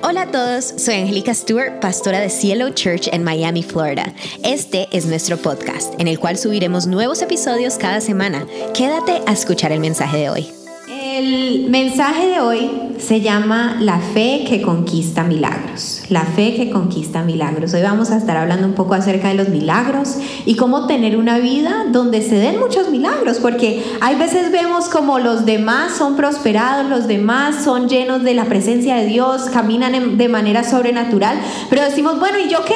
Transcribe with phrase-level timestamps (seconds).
[0.00, 4.14] Hola a todos, soy Angélica Stewart, pastora de Cielo Church en Miami, Florida.
[4.44, 8.46] Este es nuestro podcast, en el cual subiremos nuevos episodios cada semana.
[8.74, 10.48] Quédate a escuchar el mensaje de hoy.
[10.88, 16.02] El mensaje de hoy se llama La fe que conquista milagros.
[16.08, 17.74] La fe que conquista milagros.
[17.74, 21.38] Hoy vamos a estar hablando un poco acerca de los milagros y cómo tener una
[21.38, 26.88] vida donde se den muchos milagros, porque hay veces vemos como los demás son prosperados,
[26.88, 31.38] los demás son llenos de la presencia de Dios, caminan de manera sobrenatural,
[31.70, 32.74] pero decimos, bueno, ¿y yo qué?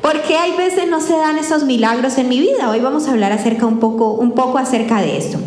[0.00, 2.68] ¿Por qué hay veces no se dan esos milagros en mi vida?
[2.70, 5.38] Hoy vamos a hablar acerca un poco, un poco acerca de esto.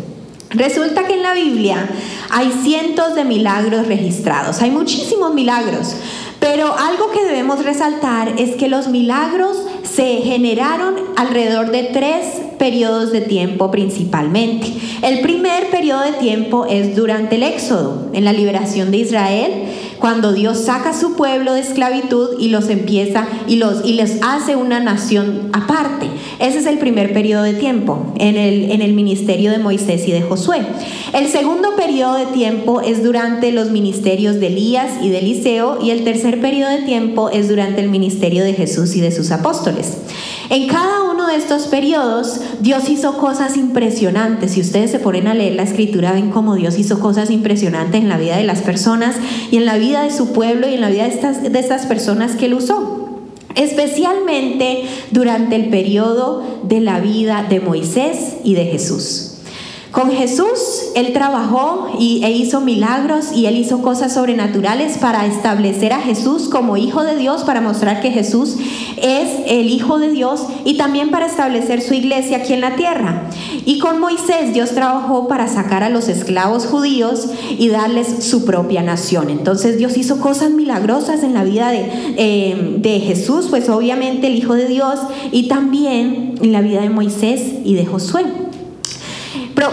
[0.50, 1.88] Resulta que en la Biblia
[2.30, 5.94] hay cientos de milagros registrados, hay muchísimos milagros,
[6.40, 12.26] pero algo que debemos resaltar es que los milagros se generaron alrededor de tres
[12.58, 14.72] periodos de tiempo principalmente.
[15.02, 19.52] El primer periodo de tiempo es durante el Éxodo, en la liberación de Israel,
[19.98, 24.18] cuando Dios saca a su pueblo de esclavitud y los empieza y, los, y les
[24.22, 26.08] hace una nación aparte.
[26.38, 30.12] Ese es el primer periodo de tiempo en el, en el ministerio de Moisés y
[30.12, 30.62] de Josué.
[31.12, 35.90] El segundo periodo de tiempo es durante los ministerios de Elías y de Eliseo y
[35.90, 39.98] el tercer periodo de tiempo es durante el ministerio de Jesús y de sus apóstoles.
[40.50, 44.52] En cada uno de estos periodos, Dios hizo cosas impresionantes.
[44.52, 48.08] Si ustedes se ponen a leer la escritura, ven cómo Dios hizo cosas impresionantes en
[48.08, 49.16] la vida de las personas
[49.50, 51.86] y en la vida de su pueblo y en la vida de estas, de estas
[51.86, 52.98] personas que él usó
[53.58, 59.27] especialmente durante el periodo de la vida de Moisés y de Jesús.
[59.92, 65.94] Con Jesús, Él trabajó y, e hizo milagros y Él hizo cosas sobrenaturales para establecer
[65.94, 68.56] a Jesús como Hijo de Dios, para mostrar que Jesús
[69.00, 73.30] es el Hijo de Dios y también para establecer su iglesia aquí en la tierra.
[73.64, 77.26] Y con Moisés Dios trabajó para sacar a los esclavos judíos
[77.58, 79.30] y darles su propia nación.
[79.30, 84.36] Entonces Dios hizo cosas milagrosas en la vida de, eh, de Jesús, pues obviamente el
[84.36, 84.98] Hijo de Dios,
[85.32, 88.47] y también en la vida de Moisés y de Josué.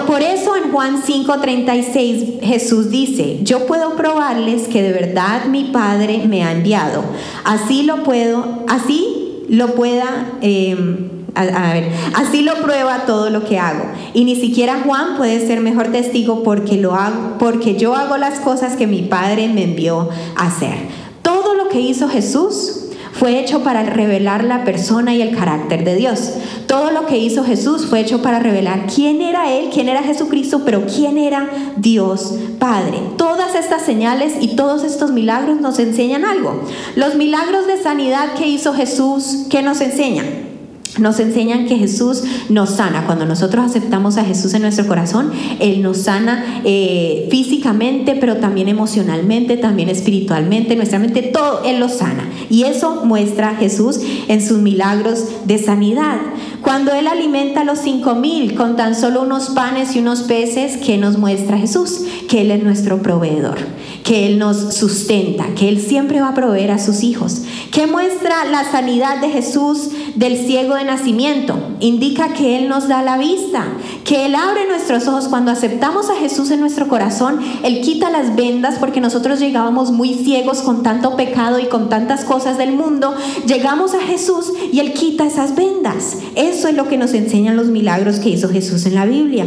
[0.08, 6.24] Por eso en Juan 5:36 Jesús dice, yo puedo probarles que de verdad mi Padre
[6.28, 7.04] me ha enviado.
[7.44, 10.38] Así lo puedo, así lo pueda...
[10.42, 13.86] Em, a, ver, así lo prueba todo lo que hago.
[14.14, 18.40] Y ni siquiera Juan puede ser mejor testigo porque lo hago, porque yo hago las
[18.40, 20.76] cosas que mi Padre me envió a hacer.
[21.22, 22.85] Todo lo que hizo Jesús
[23.18, 26.34] fue hecho para revelar la persona y el carácter de Dios.
[26.68, 30.64] Todo lo que hizo Jesús fue hecho para revelar quién era Él, quién era Jesucristo,
[30.66, 33.00] pero quién era Dios Padre.
[33.18, 36.62] Todas estas señales y todos estos milagros nos enseñan algo.
[36.96, 40.55] Los milagros de sanidad que hizo Jesús, ¿qué nos enseñan?
[41.00, 43.06] Nos enseñan que Jesús nos sana.
[43.06, 48.70] Cuando nosotros aceptamos a Jesús en nuestro corazón, Él nos sana eh, físicamente, pero también
[48.70, 52.30] emocionalmente, también espiritualmente, nuestra mente, todo Él lo sana.
[52.50, 56.18] Y eso muestra Jesús en sus milagros de sanidad.
[56.62, 60.78] Cuando Él alimenta a los cinco mil con tan solo unos panes y unos peces,
[60.78, 62.02] ¿qué nos muestra Jesús?
[62.30, 63.58] Que Él es nuestro proveedor,
[64.04, 67.42] que Él nos sustenta, que Él siempre va a proveer a sus hijos.
[67.72, 71.58] ¿Qué muestra la sanidad de Jesús del ciego de nacimiento?
[71.80, 73.66] Indica que Él nos da la vista,
[74.04, 75.28] que Él abre nuestros ojos.
[75.28, 80.14] Cuando aceptamos a Jesús en nuestro corazón, Él quita las vendas porque nosotros llegábamos muy
[80.14, 83.16] ciegos con tanto pecado y con tantas cosas del mundo.
[83.48, 86.18] Llegamos a Jesús y Él quita esas vendas.
[86.36, 89.46] Eso es lo que nos enseñan los milagros que hizo Jesús en la Biblia.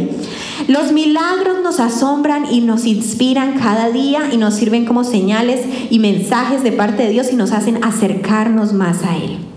[0.67, 5.99] Los milagros nos asombran y nos inspiran cada día y nos sirven como señales y
[5.99, 9.48] mensajes de parte de Dios y nos hacen acercarnos más a Él.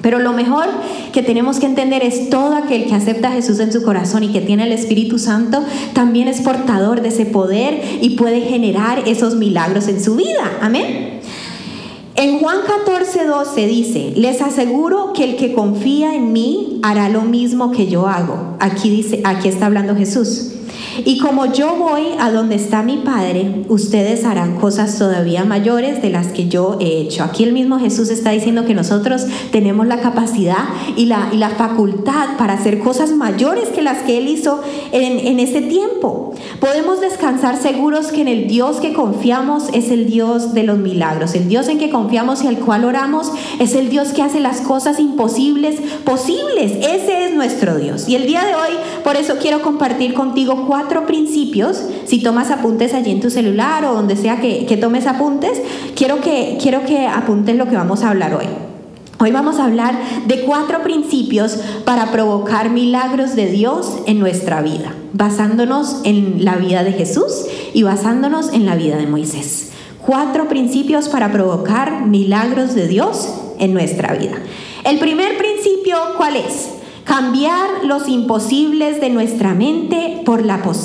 [0.00, 0.66] Pero lo mejor
[1.12, 4.28] que tenemos que entender es todo aquel que acepta a Jesús en su corazón y
[4.28, 9.34] que tiene el Espíritu Santo, también es portador de ese poder y puede generar esos
[9.34, 10.58] milagros en su vida.
[10.60, 11.20] Amén.
[12.14, 17.22] En Juan 14, 12 dice, les aseguro que el que confía en mí hará lo
[17.22, 18.56] mismo que yo hago.
[18.58, 20.52] Aquí dice, aquí está hablando Jesús.
[21.04, 26.10] Y como yo voy a donde está mi Padre, ustedes harán cosas todavía mayores de
[26.10, 27.24] las que yo he hecho.
[27.24, 30.64] Aquí el mismo Jesús está diciendo que nosotros tenemos la capacidad
[30.96, 34.60] y la, y la facultad para hacer cosas mayores que las que Él hizo
[34.92, 36.34] en, en ese tiempo.
[36.60, 41.34] Podemos descansar seguros que en el Dios que confiamos es el Dios de los milagros.
[41.34, 44.60] El Dios en que confiamos y al cual oramos es el Dios que hace las
[44.60, 46.72] cosas imposibles posibles.
[46.76, 48.08] Ese es nuestro Dios.
[48.08, 51.82] Y el día de hoy, por eso quiero compartir contigo cuatro principios.
[52.04, 55.60] Si tomas apuntes allí en tu celular o donde sea que, que tomes apuntes,
[55.94, 58.46] quiero que, quiero que apuntes lo que vamos a hablar hoy.
[59.20, 64.94] Hoy vamos a hablar de cuatro principios para provocar milagros de Dios en nuestra vida,
[65.12, 69.72] basándonos en la vida de Jesús y basándonos en la vida de Moisés
[70.08, 74.38] cuatro principios para provocar milagros de Dios en nuestra vida.
[74.84, 76.70] El primer principio, ¿cuál es?
[77.08, 80.42] Cambiar los imposibles de nuestra mente por,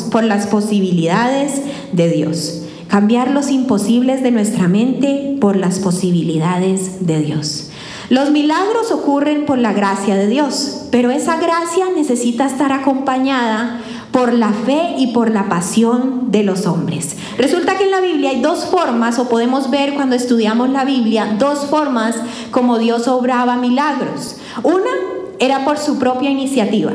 [0.09, 1.61] por las posibilidades
[1.91, 2.63] de Dios.
[2.87, 7.71] Cambiar los imposibles de nuestra mente por las posibilidades de Dios.
[8.09, 13.81] Los milagros ocurren por la gracia de Dios, pero esa gracia necesita estar acompañada
[14.13, 17.17] por la fe y por la pasión de los hombres.
[17.37, 21.35] Resulta que en la Biblia hay dos formas, o podemos ver cuando estudiamos la Biblia,
[21.37, 22.15] dos formas
[22.51, 24.37] como Dios obraba milagros.
[24.61, 24.91] Una
[25.39, 26.91] era por su propia iniciativa.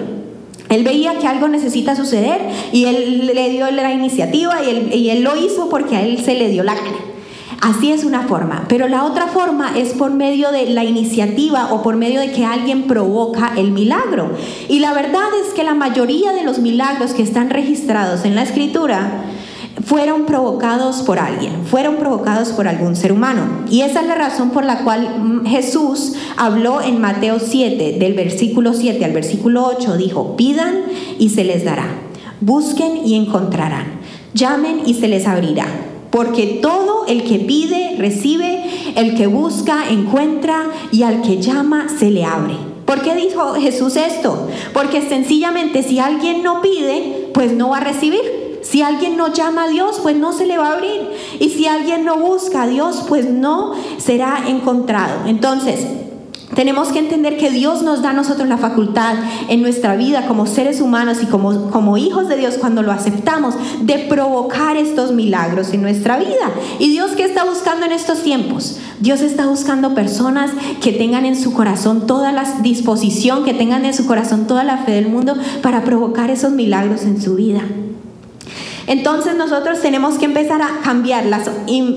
[0.68, 2.40] Él veía que algo necesita suceder
[2.72, 6.50] y él le dio la iniciativa y él, lo hizo porque a él se le
[6.50, 6.98] dio la gana.
[7.60, 11.82] Así es una forma, pero la otra forma es por medio de la iniciativa o
[11.82, 14.30] por medio de que alguien provoca el milagro.
[14.68, 18.42] Y la verdad es que la mayoría de los milagros que están registrados en la
[18.42, 19.24] escritura
[19.84, 23.64] fueron provocados por alguien, fueron provocados por algún ser humano.
[23.70, 28.74] Y esa es la razón por la cual Jesús habló en Mateo 7, del versículo
[28.74, 30.82] 7 al versículo 8, dijo, pidan
[31.18, 31.88] y se les dará,
[32.40, 34.00] busquen y encontrarán,
[34.34, 35.66] llamen y se les abrirá
[36.10, 38.62] porque todo el que pide, recibe,
[38.96, 42.54] el que busca, encuentra, y al que llama, se le abre.
[42.86, 44.48] ¿Por qué dijo Jesús esto?
[44.72, 48.47] Porque sencillamente si alguien no pide, pues no va a recibir.
[48.62, 51.08] Si alguien no llama a Dios, pues no se le va a abrir.
[51.40, 55.26] Y si alguien no busca a Dios, pues no será encontrado.
[55.26, 55.86] Entonces,
[56.54, 59.14] tenemos que entender que Dios nos da a nosotros la facultad
[59.48, 63.54] en nuestra vida como seres humanos y como, como hijos de Dios cuando lo aceptamos
[63.82, 66.50] de provocar estos milagros en nuestra vida.
[66.78, 68.78] ¿Y Dios qué está buscando en estos tiempos?
[68.98, 70.50] Dios está buscando personas
[70.80, 74.78] que tengan en su corazón toda la disposición, que tengan en su corazón toda la
[74.78, 77.62] fe del mundo para provocar esos milagros en su vida.
[78.88, 81.50] Entonces nosotros tenemos que empezar a cambiar las,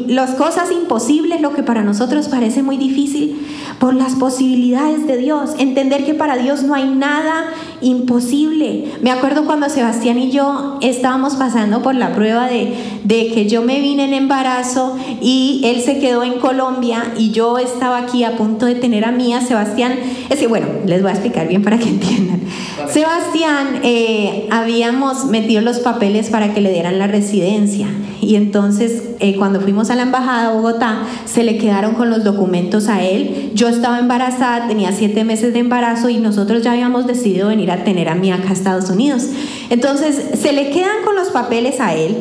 [0.07, 3.47] las cosas imposibles, lo que para nosotros parece muy difícil,
[3.81, 5.55] por las posibilidades de Dios.
[5.57, 7.45] Entender que para Dios no hay nada
[7.81, 8.91] imposible.
[9.01, 13.63] Me acuerdo cuando Sebastián y yo estábamos pasando por la prueba de, de que yo
[13.63, 18.37] me vine en embarazo y él se quedó en Colombia y yo estaba aquí a
[18.37, 19.41] punto de tener a Mía.
[19.41, 19.95] Sebastián,
[20.29, 22.41] es que bueno, les voy a explicar bien para que entiendan.
[22.87, 27.87] Sebastián, eh, habíamos metido los papeles para que le dieran la residencia
[28.31, 32.23] y entonces eh, cuando fuimos a la embajada de Bogotá se le quedaron con los
[32.23, 33.51] documentos a él.
[33.55, 37.83] Yo estaba embarazada, tenía siete meses de embarazo y nosotros ya habíamos decidido venir a
[37.83, 39.27] tener a mí acá a Estados Unidos.
[39.69, 42.15] Entonces se le quedan con los papeles a él.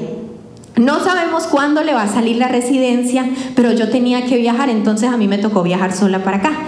[0.76, 5.10] No sabemos cuándo le va a salir la residencia, pero yo tenía que viajar, entonces
[5.10, 6.58] a mí me tocó viajar sola para acá.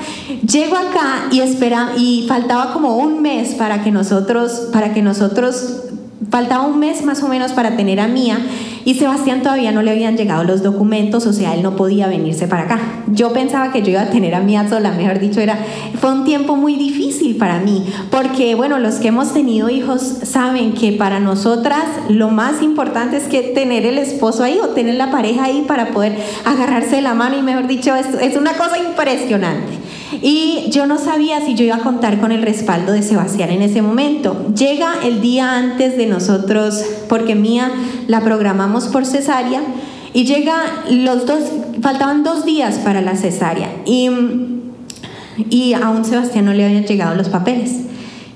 [0.46, 5.82] Llego acá y espera y faltaba como un mes para que nosotros para que nosotros
[6.30, 8.38] faltaba un mes más o menos para tener a Mía
[8.84, 12.48] y Sebastián todavía no le habían llegado los documentos, o sea, él no podía venirse
[12.48, 12.80] para acá.
[13.08, 15.58] Yo pensaba que yo iba a tener a Mía sola, mejor dicho, era,
[16.00, 20.72] fue un tiempo muy difícil para mí, porque bueno, los que hemos tenido hijos saben
[20.72, 25.10] que para nosotras lo más importante es que tener el esposo ahí o tener la
[25.10, 28.78] pareja ahí para poder agarrarse de la mano y mejor dicho, es, es una cosa
[28.78, 29.81] impresionante.
[30.20, 33.62] Y yo no sabía si yo iba a contar con el respaldo de Sebastián en
[33.62, 34.53] ese momento.
[34.55, 37.70] Llega el día antes de nosotros, porque Mía
[38.09, 39.62] la programamos por cesárea,
[40.12, 41.41] y llega los dos,
[41.81, 44.11] faltaban dos días para la cesárea, y,
[45.49, 47.83] y aún Sebastián no le habían llegado los papeles.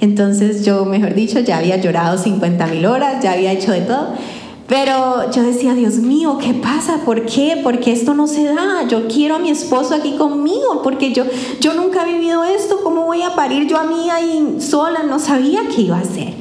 [0.00, 4.14] Entonces yo, mejor dicho, ya había llorado 50 mil horas, ya había hecho de todo.
[4.68, 6.98] Pero yo decía, Dios mío, ¿qué pasa?
[7.04, 7.60] ¿Por qué?
[7.62, 8.86] Porque esto no se da.
[8.88, 11.24] Yo quiero a mi esposo aquí conmigo, porque yo,
[11.60, 12.80] yo nunca he vivido esto.
[12.82, 15.04] ¿Cómo voy a parir yo a mí ahí sola?
[15.04, 16.34] No sabía qué iba a hacer.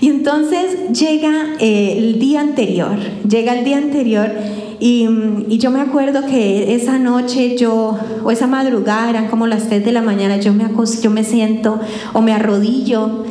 [0.00, 2.96] Y entonces llega eh, el día anterior,
[3.28, 4.30] llega el día anterior
[4.78, 5.08] y,
[5.48, 9.84] y, yo me acuerdo que esa noche yo, o esa madrugada, eran como las 3
[9.84, 10.68] de la mañana, yo me,
[11.02, 11.80] yo me siento
[12.12, 13.24] o me arrodillo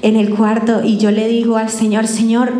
[0.00, 2.52] en el cuarto y yo le digo al Señor, Señor,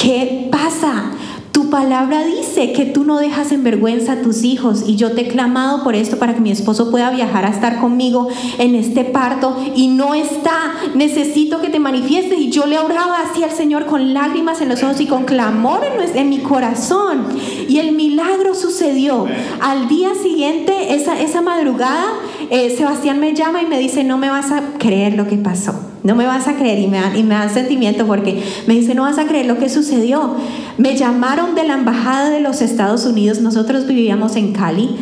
[0.00, 1.12] ¿qué pasa?
[1.52, 5.22] Tu palabra dice que tú no dejas en vergüenza a tus hijos y yo te
[5.22, 8.28] he clamado por esto para que mi esposo pueda viajar a estar conmigo
[8.58, 10.74] en este parto y no está.
[10.94, 14.82] Necesito que te manifiestes y yo le oraba así al Señor con lágrimas en los
[14.82, 15.80] ojos y con clamor
[16.14, 17.26] en, mi corazón
[17.68, 19.26] y el milagro sucedió.
[19.60, 22.06] Al día siguiente, esa, esa madrugada,
[22.48, 25.89] eh, Sebastián me llama y me dice, no me vas a creer lo que pasó.
[26.02, 28.94] No me vas a creer y me, dan, y me dan sentimiento porque me dice,
[28.94, 30.34] no vas a creer lo que sucedió.
[30.78, 34.96] Me llamaron de la embajada de los Estados Unidos, nosotros vivíamos en Cali,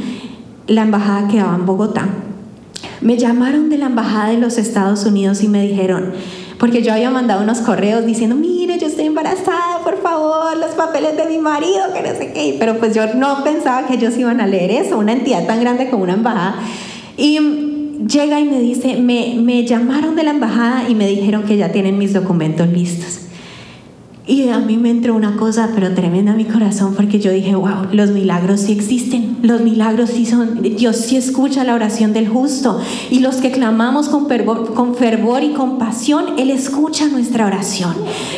[0.66, 2.08] la embajada quedaba en Bogotá.
[3.00, 6.12] Me llamaron de la embajada de los Estados Unidos y me dijeron,
[6.58, 11.16] porque yo había mandado unos correos diciendo, mire, yo estoy embarazada, por favor, los papeles
[11.16, 12.56] de mi marido, que no sé qué.
[12.58, 15.88] Pero pues yo no pensaba que ellos iban a leer eso, una entidad tan grande
[15.88, 16.56] como una embajada.
[17.16, 17.67] Y
[18.06, 21.72] llega y me dice, me, me llamaron de la embajada y me dijeron que ya
[21.72, 23.27] tienen mis documentos listos.
[24.28, 27.54] Y a mí me entró una cosa, pero tremenda a mi corazón, porque yo dije,
[27.54, 32.28] wow, los milagros sí existen, los milagros sí son, Dios sí escucha la oración del
[32.28, 32.78] justo.
[33.10, 34.94] Y los que clamamos con fervor, con
[35.42, 37.94] y compasión, Él escucha nuestra oración.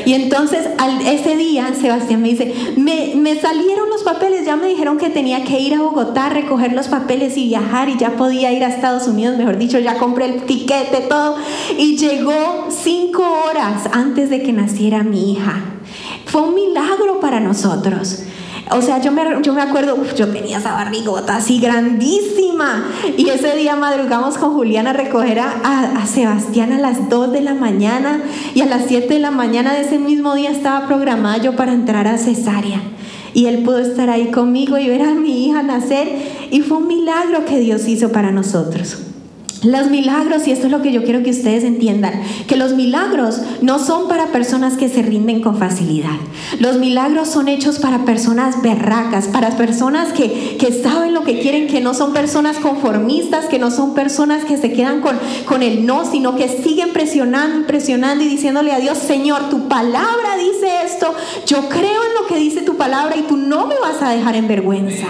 [0.07, 0.69] Y entonces
[1.07, 5.43] ese día, Sebastián me dice, me, me salieron los papeles, ya me dijeron que tenía
[5.43, 9.09] que ir a Bogotá, recoger los papeles y viajar, y ya podía ir a Estados
[9.09, 11.35] Unidos, mejor dicho, ya compré el tiquete, todo.
[11.77, 13.20] Y llegó cinco
[13.61, 15.57] antes de que naciera mi hija.
[16.27, 18.25] Fue un milagro para nosotros.
[18.73, 22.87] O sea, yo me, yo me acuerdo, yo tenía esa barrigota así grandísima.
[23.17, 27.41] Y ese día madrugamos con Julián a recoger a, a, Sebastián a las 2 de
[27.41, 28.23] la mañana.
[28.55, 31.73] Y a las 7 de la mañana de ese mismo día estaba programada yo para
[31.73, 32.81] entrar a cesárea.
[33.35, 36.09] Y él pudo estar ahí conmigo y ver a mi hija nacer.
[36.53, 39.10] Y fue un milagro que Dios hizo para nosotros.
[39.63, 43.41] Los milagros, y esto es lo que yo quiero que ustedes entiendan, que los milagros
[43.61, 46.17] no son para personas que se rinden con facilidad.
[46.59, 51.67] Los milagros son hechos para personas berracas, para personas que, que saben lo que quieren,
[51.67, 55.85] que no son personas conformistas, que no son personas que se quedan con, con el
[55.85, 61.15] no, sino que siguen presionando presionando y diciéndole a Dios, Señor, tu palabra dice esto,
[61.47, 64.37] yo creo en lo que dice tu palabra y tú no me vas a dejar
[64.37, 65.07] en vergüenza.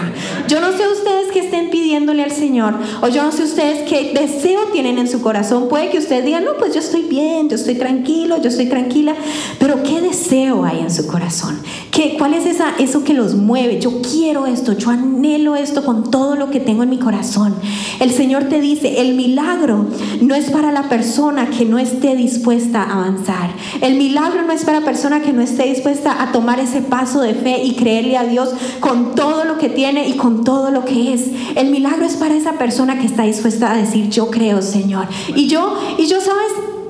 [0.47, 4.11] Yo no sé ustedes que estén pidiéndole al Señor, o yo no sé ustedes que
[4.41, 5.69] deseo tienen en su corazón.
[5.69, 9.15] Puede que usted diga, no, pues yo estoy bien, yo estoy tranquilo, yo estoy tranquila,
[9.59, 11.59] pero ¿qué deseo hay en su corazón?
[11.91, 13.81] ¿Qué, ¿Cuál es esa, eso que los mueve?
[13.81, 17.53] Yo quiero esto, yo anhelo esto con todo lo que tengo en mi corazón.
[17.99, 19.87] El Señor te dice, el milagro
[20.21, 23.49] no es para la persona que no esté dispuesta a avanzar.
[23.81, 27.19] El milagro no es para la persona que no esté dispuesta a tomar ese paso
[27.19, 30.85] de fe y creerle a Dios con todo lo que tiene y con todo lo
[30.85, 31.27] que es.
[31.55, 35.07] El milagro es para esa persona que está dispuesta a decir, yo creo, Señor.
[35.35, 36.80] Y yo, y yo, ¿sabes?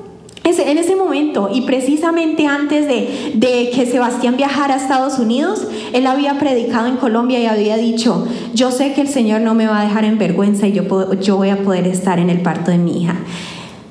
[0.44, 6.38] En ese momento, y precisamente antes de, que Sebastián viajara a Estados Unidos, él había
[6.38, 9.84] predicado en Colombia y había dicho, yo sé que el Señor no me va a
[9.84, 13.02] dejar en vergüenza y yo, yo voy a poder estar en el parto de mi
[13.02, 13.16] hija.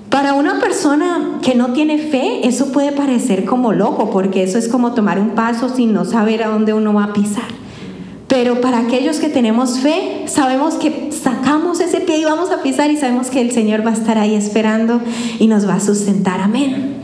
[0.10, 4.68] Para una persona que no tiene fe, eso puede parecer como loco, porque eso es
[4.68, 7.46] como tomar un paso sin no saber a dónde uno va a pisar.
[8.32, 12.90] Pero para aquellos que tenemos fe, sabemos que sacamos ese pie y vamos a pisar
[12.90, 15.02] y sabemos que el Señor va a estar ahí esperando
[15.38, 16.40] y nos va a sustentar.
[16.40, 16.96] Amén.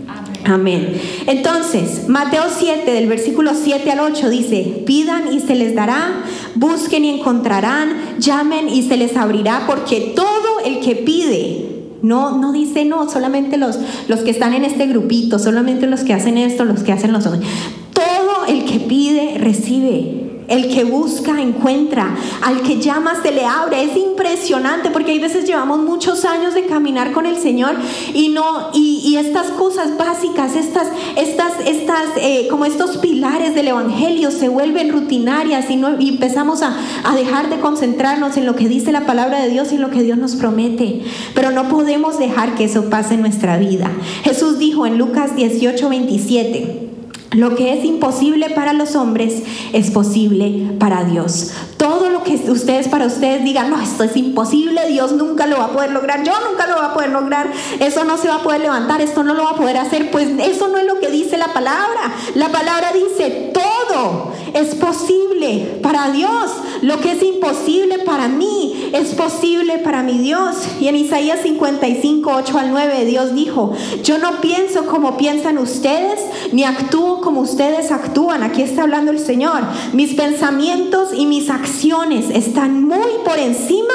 [0.46, 0.94] Amén.
[1.26, 6.24] Entonces, Mateo 7, del versículo 7 al 8 dice, pidan y se les dará,
[6.56, 12.54] busquen y encontrarán, llamen y se les abrirá, porque todo el que pide, no, no
[12.54, 16.64] dice no, solamente los, los que están en este grupito, solamente los que hacen esto,
[16.64, 17.44] los que hacen los otros.
[17.92, 20.27] Todo el que pide, recibe.
[20.48, 22.16] El que busca, encuentra.
[22.42, 23.84] Al que llama, se le abre.
[23.84, 27.76] Es impresionante porque hay veces llevamos muchos años de caminar con el Señor
[28.14, 34.30] y no, y, estas cosas básicas, estas, estas, estas, eh, como estos pilares del Evangelio
[34.30, 38.92] se vuelven rutinarias y, no, empezamos a, a dejar de concentrarnos en lo que dice
[38.92, 41.02] la palabra de Dios y en lo que Dios nos promete.
[41.34, 43.92] Pero no podemos dejar que eso pase en nuestra vida.
[44.24, 46.87] Jesús dijo en Lucas 18, 27.
[47.32, 49.44] Lo que es imposible para los hombres
[49.74, 51.52] es posible para Dios.
[51.76, 55.66] Todo lo que ustedes para ustedes digan, no, esto es imposible, Dios nunca lo va
[55.66, 58.44] a poder lograr, yo nunca lo voy a poder lograr, eso no se va a
[58.44, 61.10] poder levantar, esto no lo va a poder hacer, pues eso no es lo que
[61.10, 62.14] dice la palabra.
[62.36, 66.52] La palabra dice, todo es posible para Dios.
[66.82, 70.56] Lo que es imposible para mí es posible para mi Dios.
[70.80, 76.20] Y en Isaías 55, 8 al 9, Dios dijo, yo no pienso como piensan ustedes,
[76.52, 78.44] ni actúo como ustedes actúan.
[78.44, 79.62] Aquí está hablando el Señor.
[79.94, 83.94] Mis pensamientos y mis acciones están muy por encima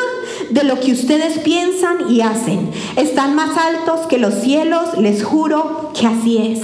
[0.51, 2.71] de lo que ustedes piensan y hacen.
[2.97, 6.61] Están más altos que los cielos, les juro que así es.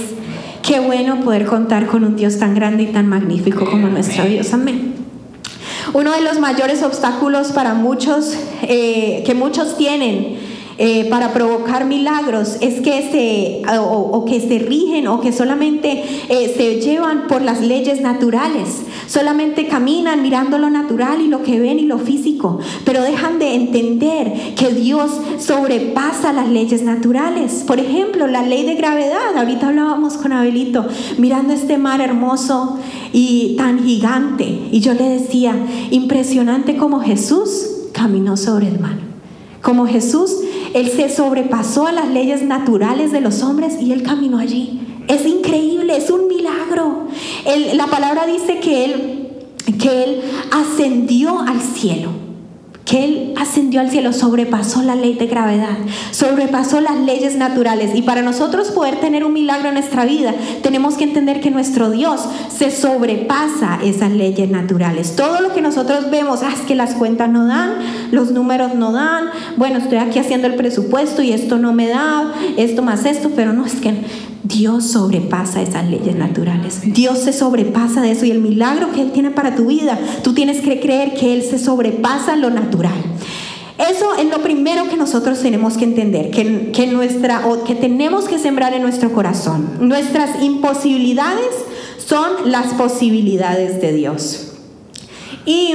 [0.61, 4.53] Qué bueno poder contar con un Dios tan grande y tan magnífico como nuestro Dios.
[4.53, 4.88] Amén.
[5.93, 10.37] Uno de los mayores obstáculos para muchos, eh, que muchos tienen,
[10.81, 16.53] eh, para provocar milagros es que se, o, que se rigen o que solamente eh,
[16.55, 18.83] se llevan por las leyes naturales.
[19.05, 23.55] Solamente caminan mirando lo natural y lo que ven y lo físico, pero dejan de
[23.55, 27.65] entender que Dios sobrepasa las leyes naturales.
[27.67, 29.35] Por ejemplo, la ley de gravedad.
[29.35, 30.85] Ahorita hablábamos con Abelito,
[31.17, 32.79] mirando este mar hermoso
[33.11, 34.45] y tan gigante.
[34.71, 35.57] Y yo le decía,
[35.91, 39.09] impresionante como Jesús caminó sobre el mar.
[39.61, 40.37] Como Jesús,
[40.73, 45.25] Él se sobrepasó a las leyes naturales de los hombres y Él caminó allí Es
[45.25, 47.07] increíble, es un milagro.
[47.73, 49.29] la palabra dice que él,
[49.79, 50.21] que él
[50.51, 52.18] ascendió al cielo
[52.89, 55.77] que Él ascendió al cielo, sobrepasó la ley de gravedad,
[56.09, 57.91] sobrepasó las leyes naturales.
[57.93, 61.91] Y para nosotros poder tener un milagro en nuestra vida, tenemos que entender que nuestro
[61.91, 65.15] Dios se sobrepasa esas leyes naturales.
[65.15, 67.73] Todo lo que nosotros vemos, ah, es que las cuentas no dan,
[68.09, 72.33] los números no dan, bueno, estoy aquí haciendo el presupuesto y esto no me da,
[72.57, 73.93] esto más esto, pero no, es que
[74.43, 76.81] Dios sobrepasa esas leyes naturales.
[76.85, 80.33] Dios se sobrepasa de eso y el milagro que Él tiene para tu vida, tú
[80.33, 83.03] tienes que creer que Él se sobrepasa lo natural.
[83.77, 88.25] Eso es lo primero que nosotros tenemos que entender, que, que, nuestra, o que tenemos
[88.25, 89.69] que sembrar en nuestro corazón.
[89.79, 91.55] Nuestras imposibilidades
[91.97, 94.51] son las posibilidades de Dios.
[95.45, 95.73] Y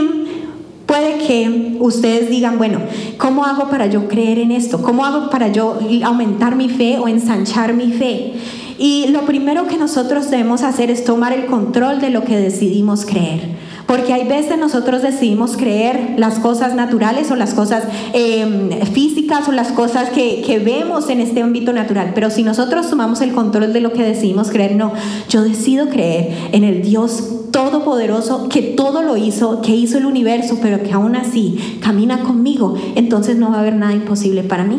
[0.87, 2.81] puede que ustedes digan, bueno,
[3.19, 4.83] ¿cómo hago para yo creer en esto?
[4.83, 8.35] ¿Cómo hago para yo aumentar mi fe o ensanchar mi fe?
[8.79, 13.07] Y lo primero que nosotros debemos hacer es tomar el control de lo que decidimos
[13.07, 13.63] creer.
[13.87, 19.53] Porque hay veces nosotros decidimos creer las cosas naturales o las cosas em, físicas o
[19.53, 22.12] las cosas que, que, vemos en este ámbito natural.
[22.14, 24.93] Pero si nosotros tomamos el control de lo que decidimos creer, no,
[25.29, 30.59] yo decido creer en el Dios todopoderoso que todo lo hizo, que hizo el universo,
[30.61, 34.79] pero que aún así camina conmigo, entonces no va a haber nada imposible para mí.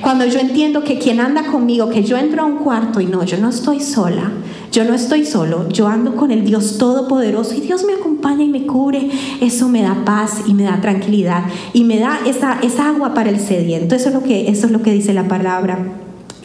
[0.00, 3.24] Cuando yo entiendo que quien anda conmigo, que yo entro a un cuarto y no,
[3.24, 4.30] yo no estoy sola,
[4.72, 8.48] yo no estoy solo, yo ando con el Dios Todopoderoso y Dios me acompaña y
[8.48, 9.10] me cubre,
[9.40, 13.30] eso me da paz y me da tranquilidad y me da esa, esa agua para
[13.30, 13.94] el sediento.
[13.94, 15.78] Eso es, lo que, eso es lo que dice la palabra.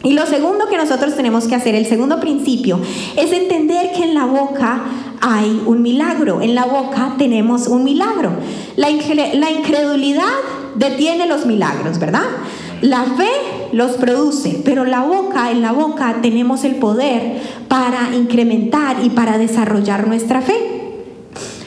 [0.04, 2.80] Y lo segundo que nosotros tenemos que hacer, el segundo principio,
[3.16, 4.82] es entender que en la boca
[5.20, 6.42] hay un milagro.
[6.42, 8.32] En la boca tenemos un milagro.
[8.76, 10.32] La, incredulidad
[10.74, 12.24] detiene los milagros, ¿verdad?
[12.82, 13.30] La fe
[13.72, 19.38] los produce, pero la boca, en la boca tenemos el poder para incrementar y para
[19.38, 20.56] desarrollar nuestra fe.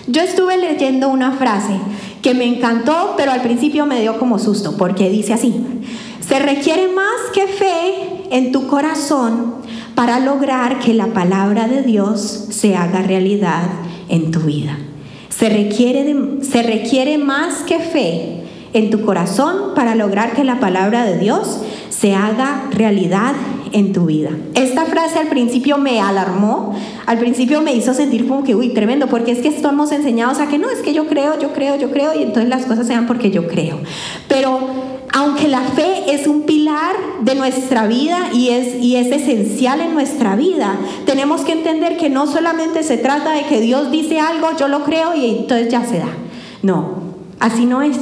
[0.07, 1.79] Yo estuve leyendo una frase
[2.21, 5.55] que me encantó, pero al principio me dio como susto, porque dice así,
[6.19, 9.55] se requiere más que fe en tu corazón
[9.95, 13.69] para lograr que la palabra de Dios se haga realidad
[14.09, 14.77] en tu vida.
[15.29, 18.44] Se requiere, se requiere más que fe
[18.75, 23.33] en tu corazón para lograr que la palabra de Dios se haga realidad
[23.71, 24.31] en tu vida.
[24.53, 29.07] Esta frase al principio me alarmó, al principio me hizo sentir como que, uy, tremendo,
[29.07, 31.89] porque es que estamos enseñados a que no, es que yo creo, yo creo, yo
[31.89, 33.79] creo, y entonces las cosas se dan porque yo creo.
[34.27, 34.59] Pero
[35.13, 39.93] aunque la fe es un pilar de nuestra vida y es, y es esencial en
[39.93, 44.49] nuestra vida, tenemos que entender que no solamente se trata de que Dios dice algo,
[44.59, 46.09] yo lo creo y entonces ya se da.
[46.61, 46.95] No,
[47.39, 47.97] así no es.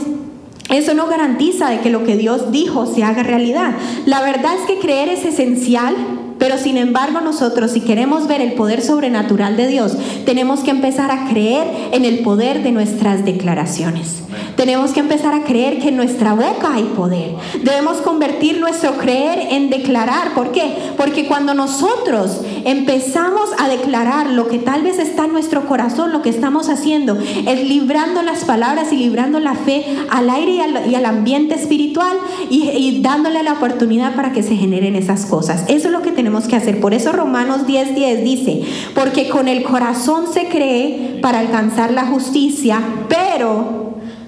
[0.73, 3.75] Eso no garantiza de que lo que Dios dijo se haga realidad.
[4.05, 5.95] La verdad es que creer es esencial,
[6.39, 11.11] pero sin embargo nosotros si queremos ver el poder sobrenatural de Dios, tenemos que empezar
[11.11, 14.22] a creer en el poder de nuestras declaraciones.
[14.55, 17.35] Tenemos que empezar a creer que en nuestra boca hay poder.
[17.61, 20.33] Debemos convertir nuestro creer en declarar.
[20.33, 20.75] ¿Por qué?
[20.97, 26.21] Porque cuando nosotros empezamos a declarar lo que tal vez está en nuestro corazón, lo
[26.21, 31.05] que estamos haciendo es librando las palabras y librando la fe al aire y al,
[31.05, 32.17] ambiente espiritual
[32.49, 35.65] y, y dándole la oportunidad para que se generen esas cosas.
[35.67, 36.79] Eso es lo que tenemos que hacer.
[36.79, 38.61] Por eso Romanos 10:10 10 dice,
[38.95, 43.82] porque con el corazón se cree para alcanzar la justicia, pero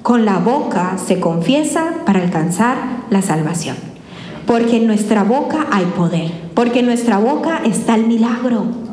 [0.06, 2.78] con la boca se confiesa para alcanzar
[3.10, 3.76] la salvación.
[4.46, 8.85] Porque en nuestra boca hay poder, porque en nuestra boca está el milagro.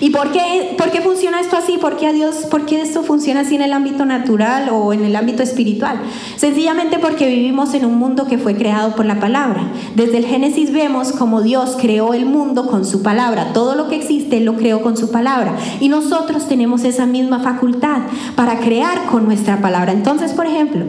[0.00, 1.78] ¿Y por qué, por qué funciona esto así?
[1.78, 5.04] ¿Por qué, a Dios, ¿Por qué esto funciona así en el ámbito natural o en
[5.04, 6.00] el ámbito espiritual?
[6.36, 9.70] Sencillamente porque vivimos en un mundo que fue creado por la palabra.
[9.94, 13.52] Desde el Génesis vemos como Dios creó el mundo con su palabra.
[13.52, 15.56] Todo lo que existe lo creó con su palabra.
[15.80, 18.02] Y nosotros tenemos esa misma facultad
[18.34, 19.92] para crear con nuestra palabra.
[19.92, 20.84] Entonces, por ejemplo,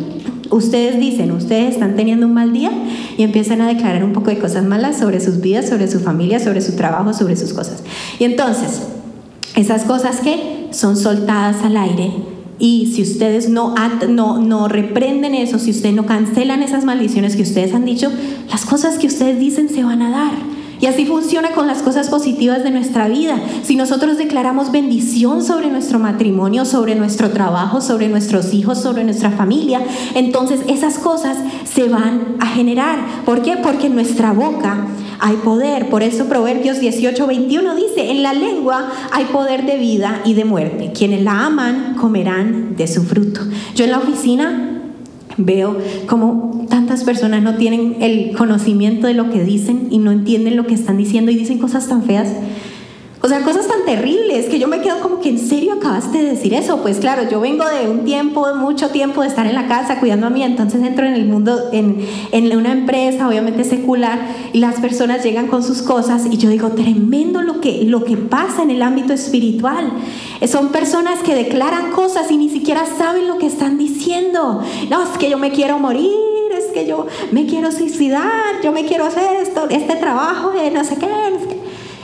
[0.50, 2.72] Ustedes dicen, ustedes están teniendo un mal día
[3.18, 6.40] y empiezan a declarar un poco de cosas malas sobre sus vidas, sobre su familia,
[6.40, 7.84] sobre su trabajo, sobre sus cosas.
[8.20, 8.82] Y entonces,
[9.56, 12.12] esas cosas que son soltadas al aire
[12.60, 13.76] y si ustedes no,
[14.10, 18.12] no, no reprenden eso, si ustedes no cancelan esas maldiciones que ustedes han dicho,
[18.50, 20.57] las cosas que ustedes dicen se van a dar.
[20.80, 23.40] Y así funciona con las cosas positivas de nuestra vida.
[23.64, 29.32] Si nosotros declaramos bendición sobre nuestro matrimonio, sobre nuestro trabajo, sobre nuestros hijos, sobre nuestra
[29.32, 29.82] familia,
[30.16, 33.00] entonces esas cosas se van a generar.
[33.26, 33.58] ¿Por qué?
[33.58, 34.88] Porque en nuestra boca
[35.20, 35.90] hay poder.
[35.90, 40.46] Por eso Proverbios 18, 21 dice, en la lengua hay poder de vida y de
[40.46, 40.92] muerte.
[40.94, 43.42] Quienes la aman comerán de su fruto.
[43.76, 44.67] Yo en la oficina
[45.38, 50.58] Veo como tantas personas no tienen el conocimiento de lo que dicen y no entienden
[50.58, 52.30] lo que están diciendo y dicen cosas tan feas.
[53.22, 56.26] O sea, cosas tan terribles que yo me quedo como que en serio acabaste de
[56.26, 56.82] decir eso.
[56.82, 60.28] Pues claro, yo vengo de un tiempo, mucho tiempo de estar en la casa cuidando
[60.28, 64.20] a mí, entonces entro en el mundo, en, en una empresa obviamente secular
[64.54, 68.18] y las personas llegan con sus cosas y yo digo, tremendo lo que, lo que
[68.18, 69.92] pasa en el ámbito espiritual.
[70.48, 74.62] Son personas que declaran cosas y ni siquiera saben lo que están diciendo.
[74.90, 76.12] No, es que yo me quiero morir,
[76.56, 80.84] es que yo me quiero suicidar, yo me quiero hacer esto, este trabajo, de no
[80.84, 81.08] sé qué.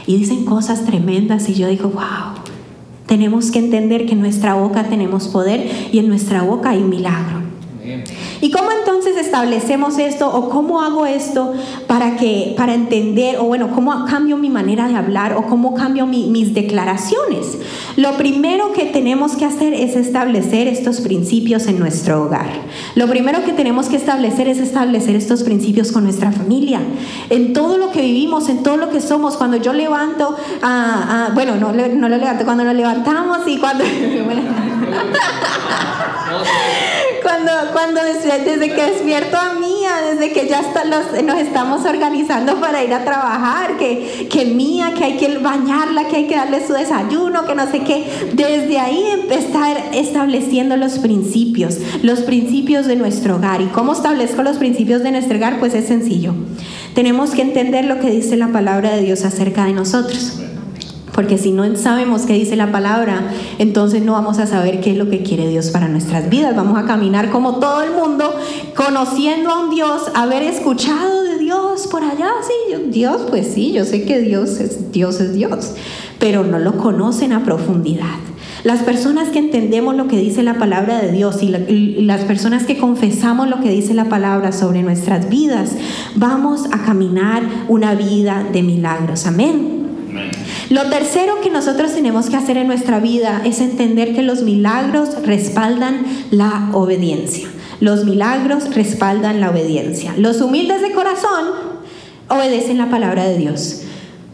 [0.05, 2.33] Y dicen cosas tremendas y yo digo, wow,
[3.05, 7.42] tenemos que entender que en nuestra boca tenemos poder y en nuestra boca hay milagro.
[8.43, 11.53] ¿Y cómo entonces establecemos esto o cómo hago esto
[11.87, 16.05] para que para entender o bueno, cómo cambio mi manera de hablar o cómo cambio
[16.05, 17.57] mis declaraciones?
[17.95, 22.49] Lo primero que tenemos que hacer es establecer estos principios en nuestro hogar.
[22.95, 26.81] Lo primero que tenemos que establecer es establecer estos principios con nuestra familia.
[27.29, 31.55] En todo lo que vivimos, en todo lo que somos, cuando yo levanto, a, bueno,
[31.55, 33.85] no, no lo levanto, cuando lo levantamos y cuando...
[37.23, 38.01] cuando, cuando
[38.39, 40.61] desde, que despierto a Mía, desde que ya
[41.23, 46.17] nos estamos organizando para ir a trabajar, que, que Mía, que hay que bañarla, que
[46.17, 51.77] hay que darle su desayuno, que no sé qué, desde ahí estar estableciendo los principios,
[52.01, 53.61] los principios de nuestro hogar.
[53.61, 55.59] ¿Y cómo establezco los principios de nuestro hogar?
[55.59, 56.33] Pues es sencillo.
[56.93, 60.39] Tenemos que entender lo que dice la palabra de Dios acerca de nosotros.
[61.13, 64.97] Porque si no sabemos qué dice la palabra, entonces no vamos a saber qué es
[64.97, 66.55] lo que quiere Dios para nuestras vidas.
[66.55, 68.33] Vamos a caminar como todo el mundo,
[68.75, 72.31] conociendo a un Dios, haber escuchado de Dios por allá.
[72.41, 75.73] Sí, Dios, pues sí, yo sé que Dios es Dios, es Dios,
[76.19, 78.17] pero no lo conocen a profundidad.
[78.63, 82.77] Las personas que entendemos lo que dice la palabra de Dios y, las personas que
[82.77, 85.71] confesamos lo que dice la palabra sobre nuestras vidas,
[86.15, 89.25] vamos a caminar una vida de milagros.
[89.25, 89.83] Amén.
[90.73, 95.23] Lo tercero que nosotros tenemos que hacer en nuestra vida es entender que los milagros
[95.23, 97.47] respaldan la obediencia.
[97.79, 100.15] Los milagros respaldan la obediencia.
[100.17, 101.45] Los humildes de corazón
[102.27, 103.83] obedecen la palabra de Dios.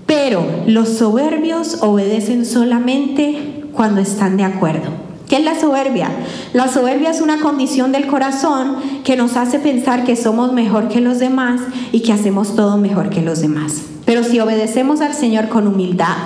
[0.06, 4.92] Pero los soberbios obedecen solamente cuando están de acuerdo.
[5.28, 6.10] ¿Qué es la soberbia?
[6.54, 11.02] La soberbia es una condición del corazón que nos hace pensar que somos mejor que
[11.02, 11.60] los demás
[11.92, 13.89] y que hacemos todo mejor que los demás.
[14.10, 16.18] Pero si obedecemos al Señor con humildad,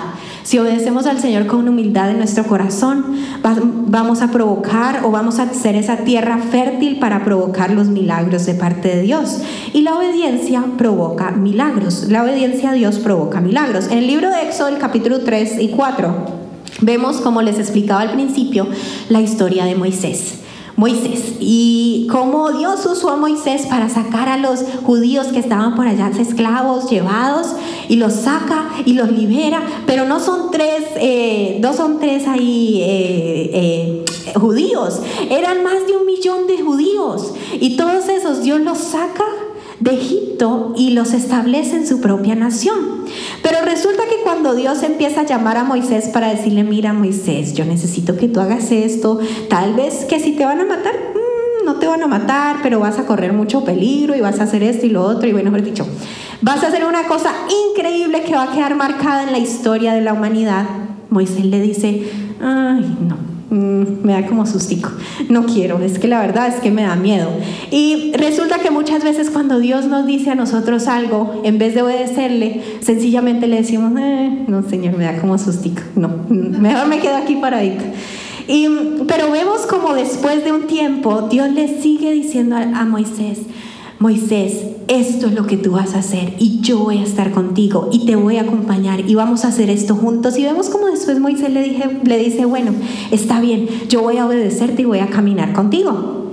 [0.42, 3.04] si obedecemos al Señor con humildad en nuestro corazón,
[3.42, 8.54] vamos a provocar o vamos a hacer esa tierra fértil para provocar los milagros de
[8.54, 9.40] parte de Dios.
[9.74, 12.06] Y la obediencia provoca milagros.
[12.08, 13.88] La obediencia a Dios provoca milagros.
[13.90, 16.14] En el libro de Éxodo, el capítulo 3 y 4,
[16.80, 18.66] vemos, como les explicaba al principio,
[19.10, 20.43] la historia de Moisés.
[20.76, 21.34] Moisés.
[21.40, 26.10] Y cómo Dios usó a Moisés para sacar a los judíos que estaban por allá
[26.18, 27.54] esclavos llevados
[27.88, 32.80] y los saca y los libera, pero no son tres, eh, no son tres ahí
[32.82, 34.04] eh, eh,
[34.38, 37.32] judíos, eran más de un millón de judíos.
[37.60, 39.24] Y todos esos Dios los saca
[39.84, 43.04] de Egipto y los establece en su propia nación.
[43.42, 47.66] Pero resulta que cuando Dios empieza a llamar a Moisés para decirle, mira Moisés, yo
[47.66, 49.20] necesito que tú hagas esto,
[49.50, 52.80] tal vez que si te van a matar, mm, no te van a matar, pero
[52.80, 55.50] vas a correr mucho peligro y vas a hacer esto y lo otro, y bueno,
[55.50, 55.86] mejor dicho,
[56.40, 57.30] vas a hacer una cosa
[57.70, 60.64] increíble que va a quedar marcada en la historia de la humanidad.
[61.10, 64.90] Moisés le dice, ay, no, me da como sustico.
[65.28, 67.30] No quiero, es que la verdad es que me da miedo.
[67.70, 71.82] Y resulta que muchas veces cuando Dios nos dice a nosotros algo, en vez de
[71.82, 75.82] obedecerle, sencillamente le decimos, eh, no, Señor, me da como sustico.
[75.94, 77.84] No, mejor me quedo aquí paradito.
[78.48, 78.68] Y,
[79.06, 83.38] pero vemos como después de un tiempo, Dios le sigue diciendo a Moisés,
[83.98, 87.88] Moisés, esto es lo que tú vas a hacer y yo voy a estar contigo
[87.92, 90.36] y te voy a acompañar y vamos a hacer esto juntos.
[90.36, 92.72] Y vemos como después Moisés le, dije, le dice, bueno,
[93.10, 96.23] está bien, yo voy a obedecerte y voy a caminar contigo.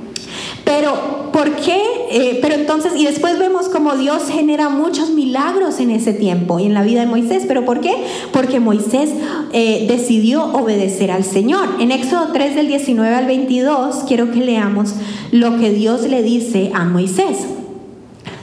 [0.63, 1.81] Pero, ¿por qué?
[2.11, 6.65] Eh, pero entonces, y después vemos como Dios genera muchos milagros en ese tiempo y
[6.65, 7.43] en la vida de Moisés.
[7.47, 7.95] ¿Pero por qué?
[8.31, 9.09] Porque Moisés
[9.53, 11.67] eh, decidió obedecer al Señor.
[11.79, 14.93] En Éxodo 3 del 19 al 22, quiero que leamos
[15.31, 17.47] lo que Dios le dice a Moisés.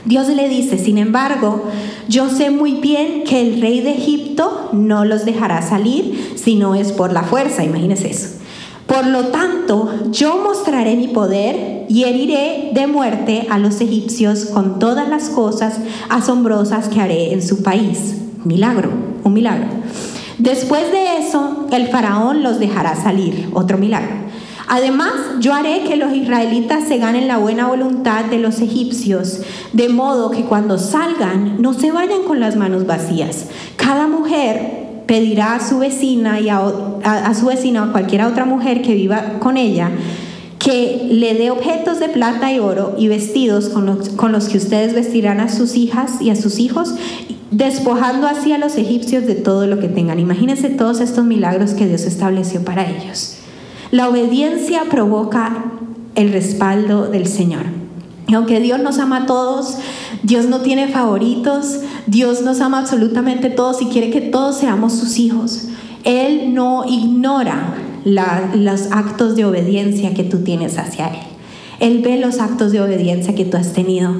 [0.05, 1.65] Dios le dice, sin embargo,
[2.07, 6.73] yo sé muy bien que el rey de Egipto no los dejará salir si no
[6.73, 8.38] es por la fuerza, imagínense eso.
[8.89, 14.79] Por lo tanto, yo mostraré mi poder y heriré de muerte a los egipcios con
[14.79, 15.77] todas las cosas
[16.09, 18.15] asombrosas que haré en su país.
[18.43, 18.89] Milagro,
[19.23, 19.67] un milagro.
[20.39, 24.15] Después de eso, el faraón los dejará salir, otro milagro.
[24.67, 29.89] Además, yo haré que los israelitas se ganen la buena voluntad de los egipcios, de
[29.89, 33.47] modo que cuando salgan no se vayan con las manos vacías.
[33.75, 34.78] Cada mujer
[35.09, 36.61] pedirá a su vecina y a,
[37.03, 39.89] a su vecina o a cualquier otra mujer que viva con ella
[40.59, 44.59] que le dé objetos de plata y oro y vestidos con los, con los que
[44.59, 46.93] ustedes vestirán a sus hijas y a sus hijos,
[47.49, 50.19] despojando así a los egipcios de todo lo que tengan.
[50.19, 53.37] Imagínense todos estos milagros que Dios estableció para ellos.
[53.89, 55.65] La obediencia provoca
[56.13, 57.63] el respaldo del Señor.
[58.27, 59.77] Y aunque Dios nos ama a todos,
[60.23, 65.17] Dios no tiene favoritos, Dios nos ama absolutamente todos y quiere que todos seamos sus
[65.19, 65.67] hijos.
[66.03, 71.19] Él no ignora los actos de obediencia que tú tienes hacia Él.
[71.79, 74.15] Él ve los actos de obediencia que tú has tenido.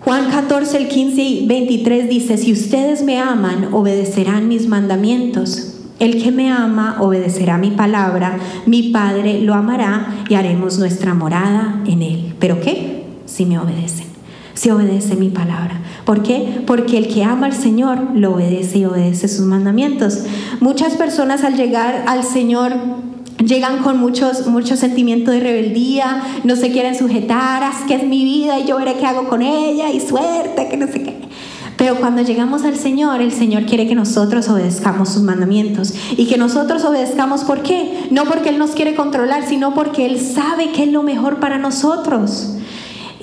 [0.00, 5.68] Juan 14, el 15 y 23 dice, si ustedes me aman, obedecerán mis mandamientos.
[6.00, 11.80] El que me ama obedecerá mi palabra, mi Padre lo amará y haremos nuestra morada
[11.86, 12.34] en él.
[12.40, 13.04] ¿Pero qué?
[13.26, 14.08] Si me obedecen,
[14.54, 15.80] si obedece mi palabra.
[16.04, 16.62] ¿Por qué?
[16.66, 20.24] Porque el que ama al Señor lo obedece y obedece sus mandamientos.
[20.60, 22.72] Muchas personas al llegar al Señor
[23.38, 28.24] llegan con muchos, mucho sentimiento de rebeldía, no se quieren sujetar, es que es mi
[28.24, 31.22] vida y yo veré qué hago con ella y suerte, que no sé qué.
[31.76, 35.94] Pero cuando llegamos al Señor, el Señor quiere que nosotros obedezcamos sus mandamientos.
[36.16, 38.06] Y que nosotros obedezcamos, ¿por qué?
[38.10, 41.58] No porque Él nos quiere controlar, sino porque Él sabe que es lo mejor para
[41.58, 42.58] nosotros.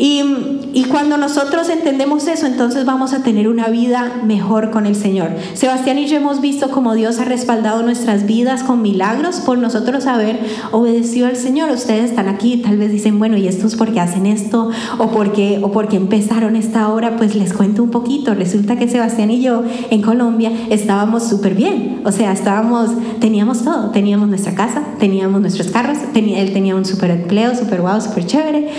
[0.01, 5.31] Y, cuando nosotros entendemos eso, entonces vamos a tener una vida mejor con el Señor.
[5.53, 10.07] Sebastián y yo hemos visto cómo Dios ha respaldado nuestras vidas con milagros por nosotros
[10.07, 10.39] haber
[10.71, 11.69] obedecido al Señor.
[11.69, 14.71] Ustedes están aquí, tal vez dicen, bueno, ¿y esto es porque hacen esto?
[14.97, 17.17] ¿O porque, o porque empezaron esta hora?
[17.17, 18.33] Pues les cuento un poquito.
[18.33, 22.01] Resulta que Sebastián y yo en Colombia estábamos súper bien.
[22.05, 23.91] O sea, estábamos, teníamos todo.
[23.91, 28.25] Teníamos nuestra casa, teníamos nuestros carros, tenía, él tenía un súper empleo, súper guau, súper
[28.25, 28.69] chévere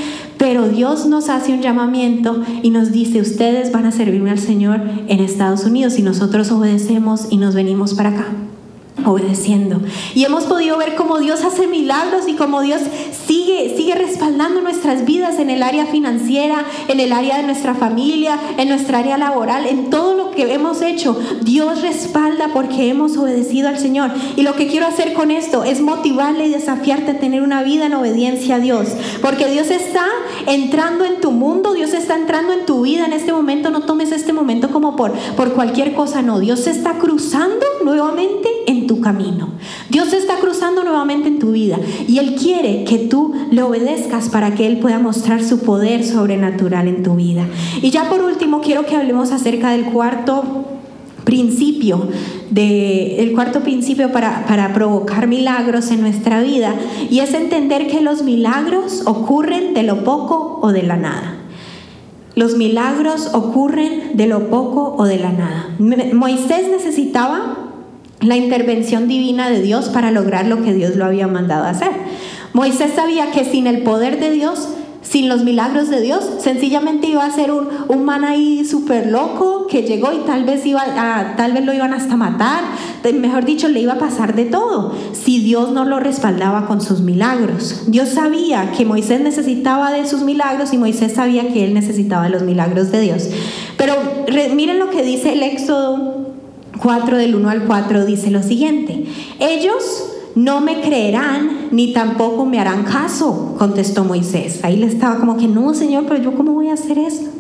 [0.41, 4.81] pero Dios nos hace un llamamiento y nos dice, ustedes van a servirme al Señor
[5.07, 8.25] en Estados Unidos y nosotros obedecemos y nos venimos para acá
[9.05, 9.81] obedeciendo.
[10.15, 12.81] Y hemos podido ver cómo Dios hace milagros y cómo Dios
[13.27, 18.39] sigue, sigue respaldando nuestras vidas en el área financiera, en el área de nuestra familia,
[18.57, 21.19] en nuestra área laboral, en todo lo que hemos hecho.
[21.43, 24.11] Dios respalda porque hemos obedecido al Señor.
[24.37, 27.87] Y lo que quiero hacer con esto es motivarle y desafiarte a tener una vida
[27.87, 28.89] en obediencia a Dios.
[29.23, 30.07] Porque Dios está
[30.47, 33.71] entrando en tu mundo, Dios está entrando en tu vida en este momento.
[33.71, 36.41] No tomes este momento como por, por cualquier cosa, no.
[36.41, 39.51] Dios está cruzando nuevamente en tu camino.
[39.91, 44.55] Dios está cruzando nuevamente en tu vida y Él quiere que tú le obedezcas para
[44.55, 47.47] que Él pueda mostrar su poder sobrenatural en tu vida.
[47.83, 50.65] Y ya por último quiero que hablemos acerca del cuarto
[51.25, 52.09] principio
[52.57, 56.75] el cuarto principio para, para provocar milagros en nuestra vida
[57.09, 61.37] y es entender que los milagros ocurren de lo poco o de la nada.
[62.35, 65.69] Los milagros ocurren de lo poco o de la nada.
[65.79, 67.70] Moisés necesitaba
[68.21, 71.91] la intervención divina de Dios para lograr lo que Dios lo había mandado hacer.
[72.53, 74.69] Moisés sabía que sin el poder de Dios,
[75.03, 79.67] sin los milagros de Dios, sencillamente iba a ser un, un man ahí súper loco
[79.67, 80.83] que llegó y tal vez, iba
[81.37, 82.65] tal vez lo iban hasta matar,
[83.15, 87.01] mejor dicho, le iba a pasar de todo si Dios no lo respaldaba con sus
[87.01, 87.85] milagros.
[87.87, 92.31] Dios sabía que Moisés necesitaba de sus milagros y Moisés sabía que él necesitaba de
[92.31, 93.29] los milagros de Dios.
[93.79, 93.95] Pero
[94.55, 96.30] miren lo que dice el Éxodo
[96.83, 99.05] 4 del 1 al 4 dice lo siguiente,
[99.39, 104.61] ellos no me creerán ni tampoco me harán caso, contestó Moisés.
[104.63, 107.31] Ahí le estaba como que, no, Señor, pero yo cómo voy a hacer esto.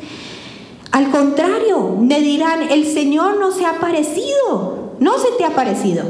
[0.92, 6.04] Al contrario, me dirán, el Señor no se ha parecido, no se te ha parecido.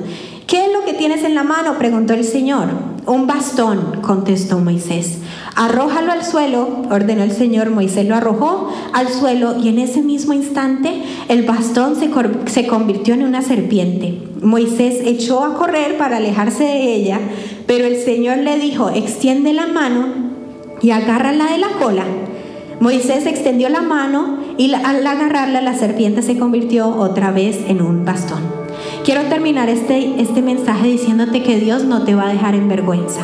[0.51, 1.79] ¿Qué es lo que tienes en la mano?
[1.79, 2.67] preguntó el Señor.
[3.07, 5.19] Un bastón, contestó Moisés.
[5.55, 7.71] Arrójalo al suelo, ordenó el Señor.
[7.71, 12.11] Moisés lo arrojó al suelo y en ese mismo instante el bastón se,
[12.51, 14.23] se convirtió en una serpiente.
[14.43, 17.21] Moisés echó a correr para alejarse de ella,
[17.69, 20.09] pero el Señor le dijo, extiende la mano
[20.83, 22.07] y agárrala de la cola.
[22.81, 28.05] Moisés extendió la mano y al agarrarla la serpiente se convirtió otra vez en un
[28.05, 28.70] bastón.
[29.05, 33.23] Quiero terminar este, este mensaje diciéndote que Dios no te va a dejar en vergüenza.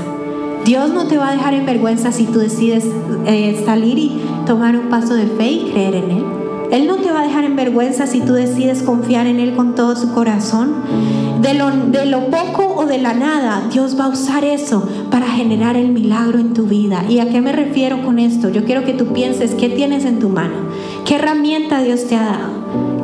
[0.65, 2.85] Dios no te va a dejar en vergüenza si tú decides
[3.27, 6.25] eh, salir y tomar un paso de fe y creer en Él.
[6.73, 9.75] Él no te va a dejar en vergüenza si tú decides confiar en Él con
[9.75, 10.75] todo su corazón.
[11.43, 15.27] De lo, de lo poco o de la nada, Dios va a usar eso para
[15.27, 17.05] generar el milagro en tu vida.
[17.09, 18.49] ¿Y a qué me refiero con esto?
[18.49, 20.55] Yo quiero que tú pienses qué tienes en tu mano,
[21.05, 22.56] qué herramienta Dios te ha dado.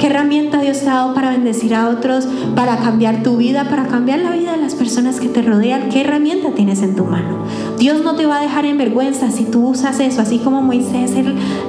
[0.03, 3.87] ¿Qué herramienta Dios te ha dado para bendecir a otros, para cambiar tu vida, para
[3.87, 5.91] cambiar la vida de las personas que te rodean?
[5.91, 7.45] ¿Qué herramienta tienes en tu mano?
[7.79, 11.13] Dios no te va a dejar en vergüenza si tú usas eso, así como Moisés,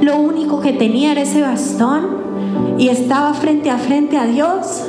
[0.02, 2.08] lo único que tenía era ese bastón
[2.80, 4.84] y estaba frente a frente a Dios.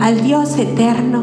[0.00, 1.22] al Dios eterno,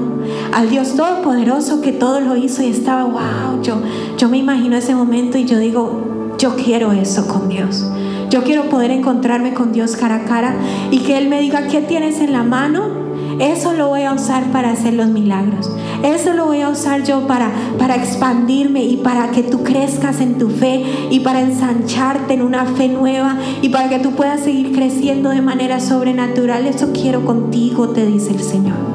[0.51, 3.75] al Dios todopoderoso que todo lo hizo y estaba, wow, yo,
[4.17, 7.85] yo me imagino ese momento y yo digo, yo quiero eso con Dios.
[8.29, 10.55] Yo quiero poder encontrarme con Dios cara a cara
[10.91, 13.09] y que Él me diga, ¿qué tienes en la mano?
[13.39, 15.71] Eso lo voy a usar para hacer los milagros.
[16.03, 20.37] Eso lo voy a usar yo para, para expandirme y para que tú crezcas en
[20.37, 24.73] tu fe y para ensancharte en una fe nueva y para que tú puedas seguir
[24.73, 26.67] creciendo de manera sobrenatural.
[26.67, 28.88] Eso quiero contigo, te dice el Señor.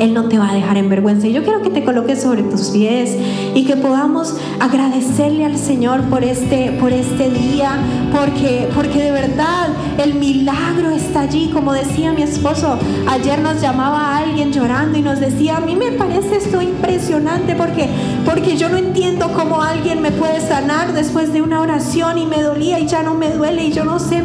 [0.00, 1.26] Él no te va a dejar en vergüenza.
[1.28, 3.16] Y yo quiero que te coloques sobre tus pies
[3.54, 7.78] y que podamos agradecerle al Señor por este, por este día,
[8.12, 11.50] porque, porque de verdad el milagro está allí.
[11.52, 12.78] Como decía mi esposo,
[13.08, 17.54] ayer nos llamaba a alguien llorando y nos decía, a mí me parece esto impresionante
[17.54, 17.88] porque,
[18.24, 22.42] porque yo no entiendo cómo alguien me puede sanar después de una oración y me
[22.42, 24.16] dolía y ya no me duele y yo no sé.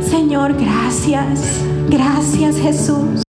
[0.00, 1.62] Señor, gracias.
[1.88, 3.23] Gracias Jesús.